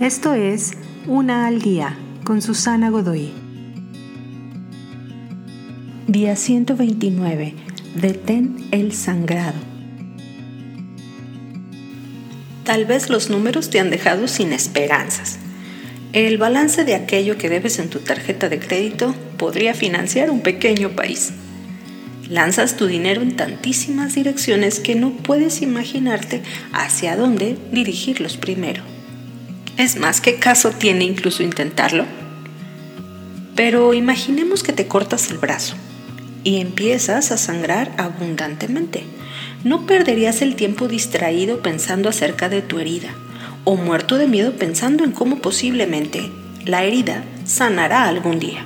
Esto 0.00 0.34
es 0.34 0.72
Una 1.06 1.46
al 1.46 1.62
Día 1.62 1.96
con 2.22 2.42
Susana 2.42 2.90
Godoy. 2.90 3.32
Día 6.06 6.36
129. 6.36 7.54
Detén 7.94 8.58
el 8.72 8.92
sangrado. 8.92 9.56
Tal 12.64 12.84
vez 12.84 13.08
los 13.08 13.30
números 13.30 13.70
te 13.70 13.80
han 13.80 13.88
dejado 13.88 14.28
sin 14.28 14.52
esperanzas. 14.52 15.38
El 16.12 16.36
balance 16.36 16.84
de 16.84 16.94
aquello 16.94 17.38
que 17.38 17.48
debes 17.48 17.78
en 17.78 17.88
tu 17.88 18.00
tarjeta 18.00 18.50
de 18.50 18.58
crédito 18.58 19.14
podría 19.38 19.72
financiar 19.72 20.30
un 20.30 20.42
pequeño 20.42 20.90
país. 20.90 21.32
Lanzas 22.28 22.76
tu 22.76 22.86
dinero 22.86 23.22
en 23.22 23.34
tantísimas 23.34 24.14
direcciones 24.14 24.78
que 24.78 24.94
no 24.94 25.12
puedes 25.12 25.62
imaginarte 25.62 26.42
hacia 26.74 27.16
dónde 27.16 27.56
dirigirlos 27.72 28.36
primero. 28.36 28.95
Es 29.76 29.96
más, 29.96 30.22
¿qué 30.22 30.36
caso 30.36 30.70
tiene 30.70 31.04
incluso 31.04 31.42
intentarlo? 31.42 32.06
Pero 33.54 33.92
imaginemos 33.92 34.62
que 34.62 34.72
te 34.72 34.86
cortas 34.86 35.30
el 35.30 35.36
brazo 35.36 35.76
y 36.44 36.60
empiezas 36.62 37.30
a 37.30 37.36
sangrar 37.36 37.92
abundantemente. 37.98 39.04
¿No 39.64 39.84
perderías 39.84 40.40
el 40.40 40.56
tiempo 40.56 40.88
distraído 40.88 41.60
pensando 41.60 42.08
acerca 42.08 42.48
de 42.48 42.62
tu 42.62 42.78
herida 42.78 43.10
o 43.64 43.76
muerto 43.76 44.16
de 44.16 44.28
miedo 44.28 44.52
pensando 44.52 45.04
en 45.04 45.12
cómo 45.12 45.40
posiblemente 45.40 46.30
la 46.64 46.84
herida 46.84 47.24
sanará 47.44 48.04
algún 48.04 48.38
día? 48.38 48.64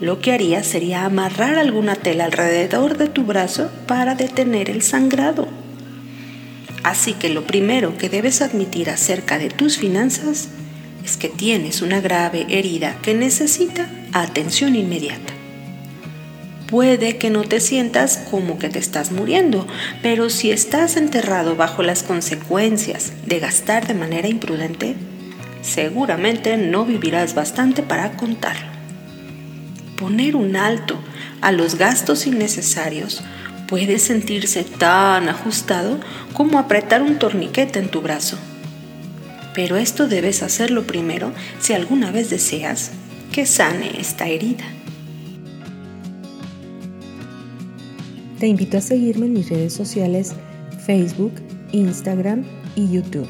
Lo 0.00 0.18
que 0.20 0.32
harías 0.32 0.66
sería 0.66 1.04
amarrar 1.04 1.56
alguna 1.56 1.94
tela 1.94 2.24
alrededor 2.24 2.96
de 2.96 3.06
tu 3.06 3.22
brazo 3.24 3.70
para 3.86 4.16
detener 4.16 4.70
el 4.70 4.82
sangrado. 4.82 5.46
Así 6.82 7.12
que 7.12 7.28
lo 7.28 7.46
primero 7.46 7.96
que 7.98 8.08
debes 8.08 8.40
admitir 8.40 8.88
acerca 8.90 9.38
de 9.38 9.50
tus 9.50 9.76
finanzas 9.76 10.48
es 11.04 11.16
que 11.16 11.28
tienes 11.28 11.82
una 11.82 12.00
grave 12.00 12.46
herida 12.48 12.96
que 13.02 13.14
necesita 13.14 13.88
atención 14.12 14.76
inmediata. 14.76 15.32
Puede 16.66 17.18
que 17.18 17.30
no 17.30 17.42
te 17.42 17.58
sientas 17.58 18.18
como 18.30 18.58
que 18.58 18.68
te 18.68 18.78
estás 18.78 19.10
muriendo, 19.10 19.66
pero 20.02 20.30
si 20.30 20.52
estás 20.52 20.96
enterrado 20.96 21.56
bajo 21.56 21.82
las 21.82 22.04
consecuencias 22.04 23.12
de 23.26 23.40
gastar 23.40 23.88
de 23.88 23.94
manera 23.94 24.28
imprudente, 24.28 24.94
seguramente 25.62 26.56
no 26.56 26.84
vivirás 26.84 27.34
bastante 27.34 27.82
para 27.82 28.12
contarlo. 28.12 28.68
Poner 29.98 30.36
un 30.36 30.56
alto 30.56 30.96
a 31.40 31.50
los 31.50 31.74
gastos 31.74 32.26
innecesarios 32.26 33.22
puede 33.70 34.00
sentirse 34.00 34.64
tan 34.64 35.28
ajustado 35.28 36.00
como 36.34 36.58
apretar 36.58 37.02
un 37.02 37.20
torniquete 37.20 37.78
en 37.78 37.88
tu 37.88 38.00
brazo. 38.00 38.36
Pero 39.54 39.76
esto 39.76 40.08
debes 40.08 40.42
hacerlo 40.42 40.88
primero 40.88 41.32
si 41.60 41.72
alguna 41.72 42.10
vez 42.10 42.30
deseas 42.30 42.90
que 43.32 43.46
sane 43.46 44.00
esta 44.00 44.26
herida. 44.26 44.64
Te 48.40 48.48
invito 48.48 48.76
a 48.78 48.80
seguirme 48.80 49.26
en 49.26 49.34
mis 49.34 49.48
redes 49.48 49.72
sociales 49.72 50.32
Facebook, 50.84 51.34
Instagram 51.70 52.44
y 52.74 52.90
YouTube. 52.90 53.28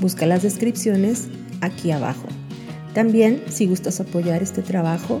Busca 0.00 0.24
las 0.24 0.42
descripciones 0.42 1.28
aquí 1.60 1.90
abajo. 1.90 2.26
También, 2.94 3.42
si 3.50 3.66
gustas 3.66 4.00
apoyar 4.00 4.42
este 4.42 4.62
trabajo, 4.62 5.20